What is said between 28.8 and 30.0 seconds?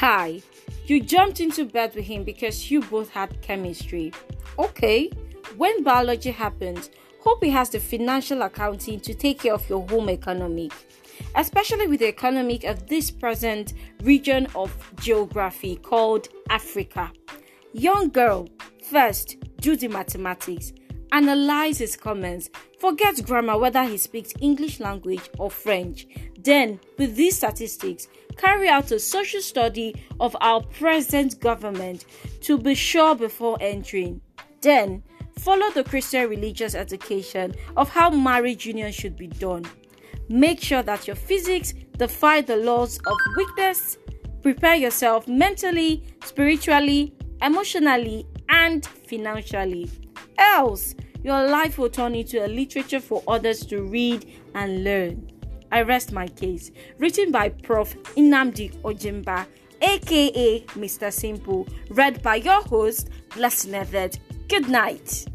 a social study